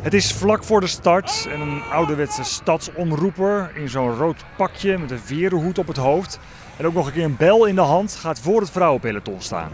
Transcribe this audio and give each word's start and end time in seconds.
Het 0.00 0.14
is 0.14 0.32
vlak 0.32 0.64
voor 0.64 0.80
de 0.80 0.86
start 0.86 1.48
en 1.50 1.60
een 1.60 1.82
ouderwetse 1.82 2.44
stadsomroeper 2.44 3.70
in 3.74 3.88
zo'n 3.88 4.14
rood 4.14 4.44
pakje 4.56 4.98
met 4.98 5.10
een 5.10 5.18
verenhoed 5.18 5.78
op 5.78 5.86
het 5.86 5.96
hoofd. 5.96 6.38
En 6.76 6.86
ook 6.86 6.94
nog 6.94 7.06
een 7.06 7.12
keer 7.12 7.24
een 7.24 7.36
bel 7.36 7.64
in 7.64 7.74
de 7.74 7.80
hand 7.80 8.14
gaat 8.14 8.40
voor 8.40 8.60
het 8.60 8.70
vrouwenpeloton 8.70 9.40
staan. 9.40 9.72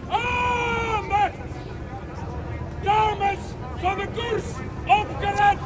Dames 2.83 3.39
van 3.77 3.99
de 3.99 4.07
koers, 4.15 4.45
opgelet! 4.87 5.59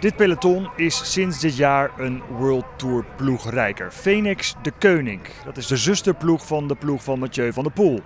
Dit 0.00 0.16
peloton 0.16 0.68
is 0.76 1.12
sinds 1.12 1.40
dit 1.40 1.56
jaar 1.56 1.90
een 1.98 2.22
World 2.38 2.64
Tour 2.76 3.04
ploeg 3.16 3.50
rijker. 3.50 3.92
Phoenix 3.92 4.54
de 4.62 4.72
Koning. 4.78 5.20
Dat 5.44 5.56
is 5.56 5.66
de 5.66 5.76
zusterploeg 5.76 6.46
van 6.46 6.68
de 6.68 6.74
ploeg 6.74 7.02
van 7.02 7.18
Mathieu 7.18 7.52
van 7.52 7.62
der 7.62 7.72
Poel. 7.72 8.00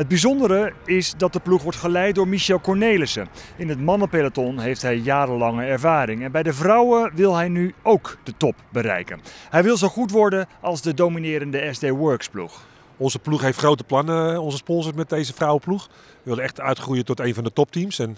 Het 0.00 0.08
bijzondere 0.08 0.72
is 0.84 1.14
dat 1.16 1.32
de 1.32 1.40
ploeg 1.40 1.62
wordt 1.62 1.78
geleid 1.78 2.14
door 2.14 2.28
Michel 2.28 2.60
Cornelissen. 2.60 3.28
In 3.56 3.68
het 3.68 3.80
mannenpeloton 3.80 4.58
heeft 4.58 4.82
hij 4.82 4.96
jarenlange 4.96 5.64
ervaring. 5.64 6.22
En 6.22 6.32
bij 6.32 6.42
de 6.42 6.52
vrouwen 6.52 7.10
wil 7.14 7.34
hij 7.34 7.48
nu 7.48 7.74
ook 7.82 8.16
de 8.24 8.32
top 8.36 8.54
bereiken. 8.72 9.20
Hij 9.50 9.62
wil 9.62 9.76
zo 9.76 9.88
goed 9.88 10.10
worden 10.10 10.46
als 10.60 10.82
de 10.82 10.94
dominerende 10.94 11.72
SD 11.72 11.88
Works 11.88 12.28
ploeg. 12.28 12.66
Onze 12.96 13.18
ploeg 13.18 13.40
heeft 13.40 13.58
grote 13.58 13.84
plannen, 13.84 14.40
onze 14.40 14.56
sponsor 14.56 14.94
met 14.94 15.08
deze 15.08 15.34
vrouwenploeg. 15.34 15.86
We 15.86 15.92
willen 16.22 16.44
echt 16.44 16.60
uitgroeien 16.60 17.04
tot 17.04 17.20
een 17.20 17.34
van 17.34 17.44
de 17.44 17.52
topteams. 17.52 17.98
En 17.98 18.16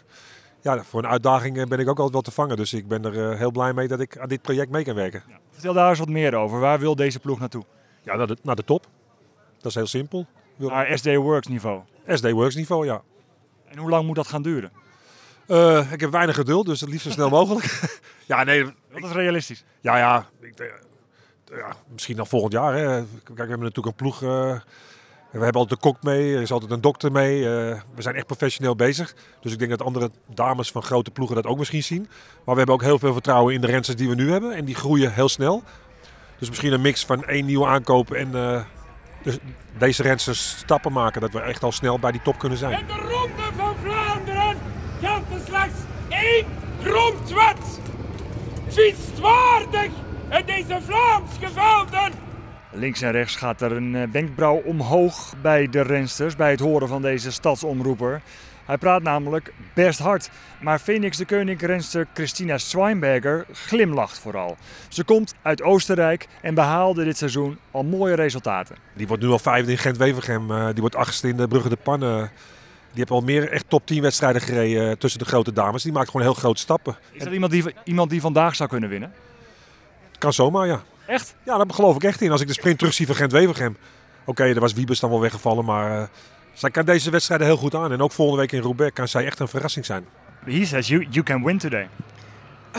ja, 0.60 0.83
voor 0.83 1.02
een 1.02 1.10
uitdaging 1.10 1.59
eh, 1.59 1.66
ben 1.66 1.79
ik 1.79 1.88
ook 1.88 1.96
altijd 1.96 2.12
wel 2.12 2.23
te 2.23 2.30
vangen. 2.30 2.57
Dus 2.57 2.73
ik 2.73 2.88
ben 2.88 3.05
er 3.05 3.30
eh, 3.30 3.38
heel 3.38 3.51
blij 3.51 3.73
mee 3.73 3.88
dat 3.88 4.01
ik 4.01 4.19
aan 4.19 4.29
dit 4.29 4.43
project 4.43 4.71
mee 4.71 4.85
kan 4.85 4.95
werken. 4.95 5.23
Vertel 5.51 5.74
daar 5.74 5.88
eens 5.88 5.99
wat 5.99 6.09
meer 6.09 6.35
over. 6.35 6.60
Waar 6.60 6.79
wil 6.79 6.96
deze 6.96 7.19
ploeg 7.19 7.38
naartoe? 7.38 7.65
Ja, 8.02 8.16
naar 8.16 8.27
de, 8.27 8.37
naar 8.43 8.57
de 8.57 8.65
top. 8.65 8.87
Dat 9.57 9.66
is 9.66 9.74
heel 9.74 9.87
simpel. 9.87 10.27
Naar 10.71 10.98
SD 10.98 11.15
Works 11.15 11.47
niveau. 11.47 11.80
SD 12.07 12.30
Works 12.30 12.55
niveau, 12.55 12.87
ja. 12.87 13.02
En 13.69 13.79
hoe 13.79 13.91
lang 13.91 14.07
moet 14.07 14.16
dat 14.16 14.27
gaan 14.27 14.43
duren? 14.43 14.73
Uh, 15.48 15.93
ik 15.93 16.01
heb 16.01 16.11
weinig 16.11 16.35
geduld, 16.35 16.66
dus 16.66 16.80
het 16.80 16.91
liefst 16.91 17.07
zo 17.07 17.10
snel 17.13 17.29
mogelijk. 17.38 17.91
ja, 18.27 18.45
nee. 18.45 18.65
Dat 18.65 19.05
is 19.05 19.10
realistisch. 19.10 19.65
Ja, 19.80 19.99
ja. 19.99 20.27
Ik, 20.40 20.60
uh, 20.60 20.66
ja 21.57 21.77
misschien 21.93 22.16
nog 22.16 22.29
volgend 22.29 22.52
jaar. 22.52 22.74
Hè. 22.74 22.85
Kijk, 22.85 23.05
we 23.24 23.35
hebben 23.35 23.59
natuurlijk 23.59 23.87
een 23.87 23.95
ploeg. 23.95 24.23
Uh, 24.23 24.29
we 25.30 25.38
hebben 25.38 25.60
altijd 25.60 25.85
een 25.85 25.93
kok 25.93 26.02
mee, 26.02 26.35
er 26.35 26.40
is 26.40 26.52
altijd 26.52 26.71
een 26.71 26.80
dokter 26.80 27.13
mee. 27.13 27.43
we 27.95 28.02
zijn 28.02 28.15
echt 28.15 28.27
professioneel 28.27 28.77
bezig. 28.77 29.15
Dus 29.40 29.52
ik 29.52 29.59
denk 29.59 29.71
dat 29.71 29.83
andere 29.83 30.10
dames 30.27 30.71
van 30.71 30.83
grote 30.83 31.10
ploegen 31.10 31.37
dat 31.37 31.46
ook 31.46 31.59
misschien 31.59 31.83
zien. 31.83 32.02
Maar 32.45 32.55
we 32.55 32.57
hebben 32.57 32.74
ook 32.74 32.83
heel 32.83 32.99
veel 32.99 33.13
vertrouwen 33.13 33.55
in 33.55 33.60
de 33.60 33.66
rensters 33.66 33.96
die 33.96 34.09
we 34.09 34.15
nu 34.15 34.30
hebben. 34.30 34.52
En 34.52 34.65
die 34.65 34.74
groeien 34.74 35.13
heel 35.13 35.29
snel. 35.29 35.63
Dus 36.38 36.49
misschien 36.49 36.73
een 36.73 36.80
mix 36.80 37.05
van 37.05 37.24
één 37.24 37.45
nieuwe 37.45 37.66
aankoop 37.66 38.13
en 38.13 38.35
dus 39.23 39.38
deze 39.78 40.02
rensters 40.02 40.56
stappen 40.59 40.92
maken. 40.92 41.20
Dat 41.20 41.32
we 41.32 41.40
echt 41.40 41.62
al 41.62 41.73
snel 41.73 41.98
bij 41.98 42.12
die 42.12 42.23
top 42.23 42.38
kunnen 42.38 42.59
zijn. 42.59 42.78
In 42.78 42.87
de 42.87 42.92
Ronde 42.92 43.56
van 43.56 43.74
Vlaanderen 43.82 44.56
geldt 45.01 45.32
er 45.32 45.40
slechts 45.46 45.78
één 46.09 46.46
grondwet. 46.82 47.80
Fietswaardig 48.68 49.90
in 50.30 50.46
deze 50.46 50.78
Vlaamse 50.87 51.48
velden. 51.52 52.12
Links 52.70 53.00
en 53.00 53.10
rechts 53.10 53.37
gaat 53.37 53.60
er 53.60 53.73
een 53.73 54.12
wenkbrauw 54.12 54.62
omhoog 54.65 55.34
bij 55.43 55.68
de 55.68 55.80
rensters 55.80 56.37
bij 56.37 56.50
het 56.50 56.60
horen 56.60 56.88
van 56.88 57.02
deze 57.02 57.32
stadsomroeper. 57.32 58.23
Hij 58.65 58.79
praat 58.79 59.02
namelijk 59.02 59.52
best 59.74 59.99
hard. 59.99 60.30
Maar 60.60 60.79
Phoenix 60.79 61.16
de 61.16 61.24
Koning-renster 61.24 62.07
Christina 62.15 62.59
Schweinberger 62.59 63.46
glimlacht 63.52 64.19
vooral. 64.19 64.56
Ze 64.88 65.05
komt 65.05 65.34
uit 65.43 65.62
Oostenrijk 65.62 66.28
en 66.41 66.55
behaalde 66.55 67.05
dit 67.05 67.16
seizoen 67.16 67.59
al 67.71 67.83
mooie 67.83 68.15
resultaten. 68.15 68.77
Die 68.94 69.06
wordt 69.06 69.22
nu 69.22 69.28
al 69.28 69.38
vijfde 69.38 69.71
in 69.71 69.78
Gent-Wevergem. 69.78 70.50
Eh, 70.50 70.66
die 70.66 70.81
wordt 70.81 70.97
achtste 70.97 71.28
in 71.28 71.37
de 71.37 71.49
Brugge 71.49 71.69
de 71.69 71.77
Pannen. 71.77 72.31
Die 72.91 72.99
heeft 73.00 73.10
al 73.10 73.21
meer 73.21 73.50
echt 73.50 73.65
top 73.69 73.87
10 73.87 74.03
wedstrijden 74.03 74.43
gereden 74.43 74.91
eh, 74.91 74.97
tussen 74.97 75.21
de 75.21 75.25
grote 75.25 75.53
dames. 75.53 75.83
Die 75.83 75.93
maakt 75.93 76.10
gewoon 76.10 76.27
heel 76.27 76.34
grote 76.34 76.60
stappen. 76.60 76.97
Is 77.12 77.25
dat 77.25 77.33
iemand 77.33 77.53
die, 77.53 77.75
iemand 77.84 78.10
die 78.10 78.21
vandaag 78.21 78.55
zou 78.55 78.69
kunnen 78.69 78.88
winnen? 78.88 79.12
Kan 80.19 80.33
zomaar, 80.33 80.67
ja. 80.67 80.83
Echt? 81.06 81.34
Ja, 81.44 81.56
daar 81.56 81.67
geloof 81.71 81.97
ik 81.97 82.05
echt 82.05 82.21
in. 82.21 82.31
Als 82.31 82.41
ik 82.41 82.47
de 82.47 82.53
sprint 82.53 82.79
terugzie 82.79 83.06
van 83.06 83.15
Gent-Wevergem. 83.15 83.77
Oké, 84.21 84.31
okay, 84.31 84.55
er 84.55 84.61
was 84.61 84.73
Wiebes 84.73 85.00
dan 85.00 85.11
wel 85.11 85.21
weggevallen, 85.21 85.65
maar... 85.65 86.11
Zij 86.53 86.71
kan 86.71 86.85
deze 86.85 87.11
wedstrijden 87.11 87.47
heel 87.47 87.57
goed 87.57 87.75
aan. 87.75 87.93
En 87.93 88.01
ook 88.01 88.13
volgende 88.13 88.41
week 88.41 88.53
in 88.53 88.61
Roubaix 88.61 88.93
kan 88.93 89.09
zij 89.09 89.25
echt 89.25 89.39
een 89.39 89.49
verrassing 89.49 89.87
zijn. 89.87 90.07
He 90.45 90.65
says 90.65 90.89
you, 90.89 91.07
you 91.11 91.25
can 91.25 91.45
win 91.45 91.59
today. 91.59 91.89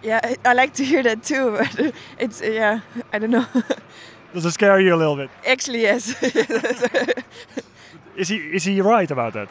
yeah, 0.00 0.30
I 0.46 0.54
like 0.54 0.70
to 0.72 0.84
hear 0.84 1.02
that 1.02 1.26
too. 1.26 1.50
But 1.50 1.92
it's, 2.24 2.40
uh, 2.40 2.54
yeah, 2.54 2.80
I 3.14 3.18
don't 3.18 3.30
know. 3.30 3.44
Does 4.32 4.44
it 4.44 4.52
scare 4.52 4.80
you 4.82 4.94
a 4.94 4.96
little 4.96 5.16
bit? 5.16 5.30
Actually, 5.44 5.80
yes. 5.80 6.14
is, 8.14 8.28
he, 8.28 8.36
is 8.36 8.64
he 8.64 8.80
right 8.80 9.10
about 9.10 9.32
that? 9.32 9.48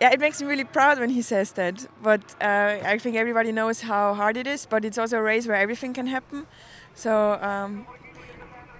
Yeah, 0.00 0.12
it 0.12 0.20
makes 0.20 0.40
me 0.40 0.48
really 0.48 0.64
proud 0.64 0.98
when 0.98 1.10
he 1.10 1.22
says 1.22 1.52
that. 1.52 1.86
But 2.02 2.20
uh, 2.40 2.76
I 2.84 2.98
think 2.98 3.16
everybody 3.16 3.52
knows 3.52 3.80
how 3.82 4.14
hard 4.14 4.36
it 4.36 4.46
is. 4.46 4.66
But 4.66 4.84
it's 4.84 4.98
also 4.98 5.18
a 5.18 5.22
race 5.22 5.46
where 5.46 5.56
everything 5.56 5.94
can 5.94 6.06
happen. 6.06 6.46
So 6.94 7.38
um, 7.40 7.86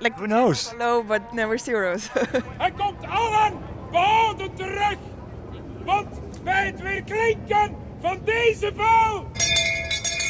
like 0.01 0.19
Who 0.19 0.27
knows? 0.27 0.75
Low, 0.79 1.03
but 1.03 1.35
never 1.35 1.59
zeros. 1.59 2.09
Hij 2.59 2.73
komt 2.77 3.07
allen 3.07 3.70
behouden 3.91 4.55
terug. 4.55 4.97
Want 5.85 6.09
bij 6.45 6.67
het 6.67 6.81
weer 6.81 7.03
klinken 7.03 7.77
van 8.01 8.19
deze 8.25 8.73
bel. 8.77 9.29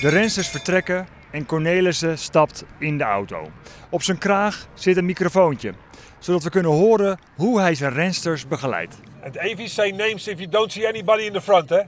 De 0.01 0.09
rensters 0.09 0.49
vertrekken 0.49 1.07
en 1.31 1.47
Cornelissen 1.47 2.19
stapt 2.19 2.65
in 2.79 2.99
de 2.99 3.05
auto. 3.05 3.51
Op 3.91 4.03
zijn 4.03 4.19
kraag 4.19 4.67
zit 4.75 4.97
een 4.97 5.05
microfoontje, 5.05 5.75
zodat 6.19 6.43
we 6.43 6.51
kunnen 6.51 6.71
horen 6.71 7.19
hoe 7.37 7.61
hij 7.61 7.75
zijn 7.75 7.93
rensters 7.93 8.49
begeleidt. 8.49 8.97
And 9.25 9.39
AV 9.39 9.69
say 9.69 9.91
names 9.91 10.29
if 10.29 10.39
you 10.39 10.49
don't 10.49 10.73
see 10.73 10.89
anybody 10.89 11.23
in 11.23 11.33
the 11.33 11.41
front, 11.41 11.69
hè? 11.69 11.81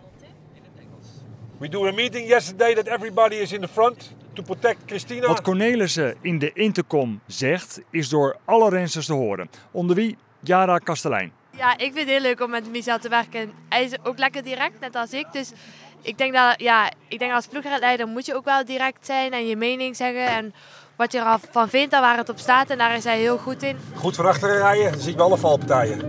We 1.59 1.69
do 1.69 1.87
a 1.87 1.93
meeting 1.93 2.29
yesterday 2.29 2.75
that 2.75 2.87
everybody 2.87 3.35
is 3.35 3.53
in 3.53 3.61
the 3.61 3.69
front 3.69 4.15
to 4.33 4.43
protect 4.43 4.79
Christina. 4.87 5.27
Wat 5.27 5.43
Cornelissen 5.43 6.15
in 6.21 6.39
de 6.39 6.53
intercom 6.53 7.21
zegt, 7.27 7.81
is 7.91 8.09
door 8.09 8.37
alle 8.45 8.71
rensters 8.71 9.07
te 9.07 9.13
horen. 9.13 9.51
Onder 9.71 9.97
wie 9.97 10.17
Jara 10.41 10.79
Kastelein. 10.79 11.33
Ja, 11.63 11.73
ik 11.73 11.93
vind 11.93 11.99
het 11.99 12.09
heel 12.09 12.21
leuk 12.21 12.41
om 12.41 12.51
met 12.51 12.71
Michel 12.71 12.99
te 12.99 13.09
werken. 13.09 13.53
Hij 13.69 13.85
is 13.85 13.93
ook 14.03 14.19
lekker 14.19 14.43
direct, 14.43 14.81
net 14.81 14.97
als 14.97 15.13
ik. 15.13 15.27
Dus 15.33 15.53
ik 16.01 16.19
denk 16.19 16.35
dat, 16.35 16.55
ja, 16.61 16.91
ik 17.09 17.19
denk 17.19 17.33
als 17.33 17.47
ploegleider 17.47 18.07
moet 18.07 18.27
je 18.27 18.35
ook 18.35 18.45
wel 18.45 18.65
direct 18.65 19.07
zijn 19.07 19.33
en 19.33 19.47
je 19.47 19.57
mening 19.57 19.97
zeggen. 19.97 20.27
En 20.27 20.55
wat 20.97 21.13
je 21.13 21.19
ervan 21.19 21.69
vindt 21.69 21.95
en 21.95 22.01
waar 22.01 22.17
het 22.17 22.29
op 22.29 22.39
staat. 22.39 22.71
En 22.71 22.79
daar 22.79 22.97
is 22.97 23.05
hij 23.05 23.19
heel 23.19 23.39
goed 23.39 23.63
in. 23.63 23.79
Goed 23.95 24.17
van 24.17 24.27
achteren 24.27 24.57
rijden, 24.57 24.93
dan 24.93 25.01
zie 25.01 25.11
je 25.11 25.17
bij 25.17 25.25
alle 25.25 25.39
valpartijen. 25.39 26.01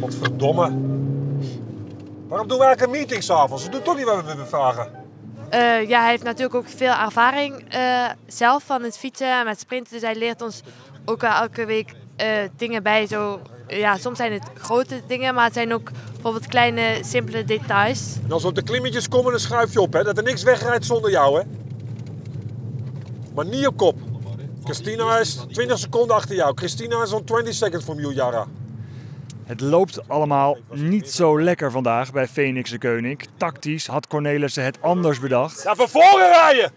Godverdomme. 0.00 0.62
Waarom 2.28 2.48
doen 2.48 2.58
we 2.58 2.64
eigenlijk 2.64 2.80
een 2.80 2.90
meeting 2.90 3.22
s'avonds? 3.22 3.64
We 3.64 3.70
doen 3.70 3.82
toch 3.82 3.96
niet 3.96 4.04
wat 4.04 4.24
we 4.24 4.46
vragen. 4.46 4.92
Uh, 5.54 5.88
ja, 5.88 6.00
hij 6.00 6.10
heeft 6.10 6.24
natuurlijk 6.24 6.54
ook 6.54 6.68
veel 6.68 6.92
ervaring 6.92 7.74
uh, 7.74 8.04
zelf 8.26 8.62
van 8.62 8.82
het 8.82 8.98
fietsen 8.98 9.38
en 9.38 9.44
met 9.44 9.60
sprinten. 9.60 9.92
Dus 9.92 10.02
hij 10.02 10.14
leert 10.14 10.42
ons 10.42 10.62
ook 11.04 11.20
wel 11.20 11.32
elke 11.32 11.64
week 11.64 11.92
uh, 12.20 12.26
dingen 12.56 12.82
bij. 12.82 13.06
Zo, 13.06 13.40
ja, 13.68 13.96
soms 13.96 14.16
zijn 14.16 14.32
het 14.32 14.50
grote 14.54 15.00
dingen, 15.06 15.34
maar 15.34 15.44
het 15.44 15.54
zijn 15.54 15.74
ook 15.74 15.90
bijvoorbeeld 16.12 16.46
kleine, 16.46 16.98
simpele 17.00 17.44
details. 17.44 18.16
En 18.24 18.32
als 18.32 18.42
we 18.42 18.48
op 18.48 18.54
de 18.54 18.62
klimmetjes 18.62 19.08
komen, 19.08 19.30
dan 19.30 19.40
schuif 19.40 19.72
je 19.72 19.80
op. 19.80 19.92
Hè? 19.92 20.04
Dat 20.04 20.16
er 20.16 20.22
niks 20.22 20.42
wegrijdt 20.42 20.84
zonder 20.84 21.10
jou. 21.10 21.38
Hè? 21.38 21.44
Maar 23.34 23.46
niet 23.46 23.66
op 23.66 23.76
kop. 23.76 23.96
Christina 24.64 25.18
is 25.18 25.44
20 25.52 25.78
seconden 25.78 26.16
achter 26.16 26.34
jou. 26.34 26.52
Christina 26.54 27.02
is 27.02 27.12
on 27.12 27.24
20 27.24 27.54
seconds 27.54 27.84
from 27.84 28.00
you, 28.00 28.14
Yara. 28.14 28.46
Het 29.44 29.60
loopt 29.60 30.08
allemaal 30.08 30.56
niet 30.70 31.10
zo 31.10 31.42
lekker 31.42 31.70
vandaag 31.70 32.12
bij 32.12 32.28
Phoenix 32.28 32.70
de 32.70 32.78
Koning. 32.78 33.26
Tactisch 33.36 33.86
had 33.86 34.06
Cornelissen 34.06 34.64
het 34.64 34.82
anders 34.82 35.20
bedacht. 35.20 35.60
Ga 35.60 35.74
van 35.74 35.88
voren 35.88 36.32
rijden! 36.32 36.72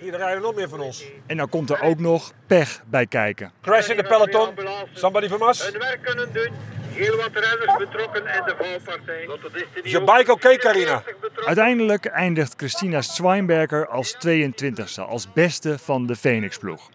Hier 0.00 0.16
rijden 0.16 0.42
nog 0.42 0.54
meer 0.54 0.68
van 0.68 0.80
ons. 0.80 1.04
En 1.26 1.36
dan 1.36 1.48
komt 1.48 1.70
er 1.70 1.82
ook 1.82 1.98
nog 1.98 2.32
pech 2.46 2.82
bij 2.86 3.06
kijken. 3.06 3.52
Crash 3.62 3.88
in 3.88 3.96
de 3.96 4.02
peloton. 4.02 4.54
Somebody 4.92 5.28
from 5.28 5.48
us. 5.48 5.62
Hun 5.62 5.78
werk 5.78 6.02
kunnen 6.02 6.32
doen. 6.32 6.48
Heel 6.92 7.16
wat 7.16 7.30
renners 7.32 7.76
betrokken 7.78 8.20
in 8.20 8.42
de 8.44 8.54
valpartij. 8.58 9.28
Is 9.82 9.90
je 9.90 10.00
bike 10.00 10.20
oké, 10.20 10.30
okay, 10.30 10.56
Carina? 10.56 11.02
Uiteindelijk 11.44 12.06
eindigt 12.06 12.54
Christina 12.56 13.00
Schweinberger 13.00 13.88
als 13.88 14.16
22e, 14.26 15.00
als 15.08 15.32
beste 15.32 15.78
van 15.78 16.06
de 16.06 16.16
Phoenix-ploeg. 16.16 16.90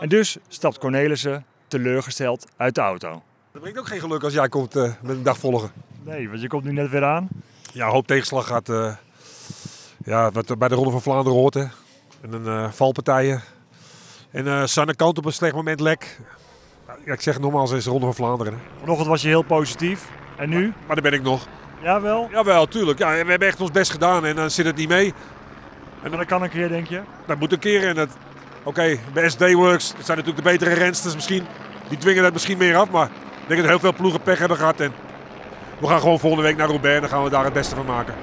En 0.00 0.08
dus 0.08 0.36
stapt 0.48 0.78
Cornelissen 0.78 1.44
teleurgesteld 1.68 2.46
uit 2.56 2.74
de 2.74 2.80
auto. 2.80 3.22
Dat 3.52 3.60
brengt 3.60 3.78
ook 3.78 3.86
geen 3.86 4.00
geluk 4.00 4.22
als 4.22 4.32
jij 4.32 4.48
komt 4.48 4.76
uh, 4.76 4.82
met 4.82 5.16
een 5.16 5.22
dag 5.22 5.38
volgen. 5.38 5.72
Nee, 6.02 6.28
want 6.28 6.40
je 6.40 6.48
komt 6.48 6.64
nu 6.64 6.72
net 6.72 6.90
weer 6.90 7.04
aan. 7.04 7.28
Ja, 7.72 7.84
een 7.84 7.92
hoop 7.92 8.06
tegenslag 8.06 8.46
gaat. 8.46 8.68
Uh, 8.68 8.94
ja, 10.04 10.30
wat 10.30 10.58
bij 10.58 10.68
de 10.68 10.74
Ronde 10.74 10.90
van 10.90 11.02
Vlaanderen 11.02 11.38
hoort. 11.38 11.54
Hè. 11.54 11.64
En 12.22 12.32
een 12.32 12.46
uh, 12.46 12.70
valpartijen. 12.70 13.42
En 14.30 14.46
uh, 14.46 14.64
Sanne 14.64 14.94
Kant 14.94 15.18
op 15.18 15.24
een 15.24 15.32
slecht 15.32 15.54
moment 15.54 15.80
lek. 15.80 16.20
Ja, 17.04 17.12
ik 17.12 17.20
zeg 17.20 17.38
nogmaals, 17.38 17.70
het 17.70 17.78
is 17.78 17.84
de 17.84 17.90
Ronde 17.90 18.06
van 18.06 18.14
Vlaanderen. 18.14 18.60
Vanochtend 18.80 19.08
was 19.08 19.22
je 19.22 19.28
heel 19.28 19.42
positief. 19.42 20.08
En 20.36 20.48
nu? 20.48 20.60
Maar, 20.60 20.74
maar 20.86 20.96
daar 20.96 21.10
ben 21.10 21.18
ik 21.20 21.22
nog. 21.22 21.46
Jawel? 21.82 22.28
Jawel, 22.30 22.66
tuurlijk. 22.66 22.98
Ja, 22.98 23.10
we 23.10 23.16
hebben 23.16 23.48
echt 23.48 23.60
ons 23.60 23.70
best 23.70 23.90
gedaan 23.90 24.24
en 24.24 24.36
dan 24.36 24.50
zit 24.50 24.66
het 24.66 24.76
niet 24.76 24.88
mee. 24.88 25.14
En 26.02 26.10
dat 26.10 26.24
kan 26.24 26.42
een 26.42 26.50
keer, 26.50 26.68
denk 26.68 26.86
je? 26.86 27.00
Dat 27.26 27.38
moet 27.38 27.52
een 27.52 27.58
keer. 27.58 27.88
En 27.88 27.94
dat, 27.94 28.08
Oké, 28.64 28.68
okay, 28.68 29.00
bij 29.12 29.28
SD 29.28 29.52
Works, 29.52 29.92
dat 29.96 30.06
zijn 30.06 30.18
natuurlijk 30.18 30.44
de 30.44 30.50
betere 30.50 30.74
rensters 30.74 31.14
misschien. 31.14 31.46
Die 31.88 31.98
dwingen 31.98 32.22
dat 32.22 32.32
misschien 32.32 32.58
meer 32.58 32.76
af, 32.76 32.90
maar 32.90 33.06
ik 33.06 33.48
denk 33.48 33.60
dat 33.60 33.68
heel 33.68 33.78
veel 33.78 33.92
ploegen 33.92 34.22
pech 34.22 34.38
hebben 34.38 34.56
gehad. 34.56 34.80
En 34.80 34.92
we 35.78 35.86
gaan 35.86 36.00
gewoon 36.00 36.18
volgende 36.18 36.44
week 36.44 36.56
naar 36.56 36.68
Roubaix 36.68 36.94
en 36.94 37.00
dan 37.00 37.10
gaan 37.10 37.24
we 37.24 37.30
daar 37.30 37.44
het 37.44 37.52
beste 37.52 37.74
van 37.74 37.86
maken. 37.86 38.14